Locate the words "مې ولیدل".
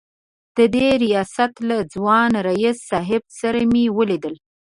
3.71-4.35